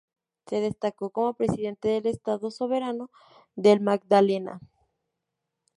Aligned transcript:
Se 0.47 0.61
destacó 0.61 1.11
como 1.11 1.35
Presidente 1.35 1.89
del 1.89 2.07
Estado 2.07 2.49
Soberano 2.49 3.11
del 3.55 3.81
Magdalena. 3.81 4.59